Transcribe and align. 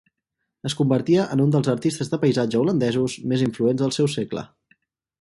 Es 0.69 0.75
convertia 0.79 1.25
en 1.35 1.43
un 1.43 1.53
dels 1.57 1.69
artistes 1.75 2.11
de 2.15 2.21
paisatge 2.25 2.65
holandesos 2.65 3.21
més 3.35 3.47
influents 3.49 3.83
del 3.87 3.99
seu 4.01 4.15
segle. 4.19 4.49